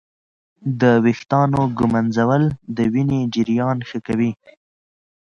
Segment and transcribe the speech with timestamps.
[0.81, 2.43] د ویښتانو ږمنځول
[2.75, 4.31] د وینې جریان ښه کوي.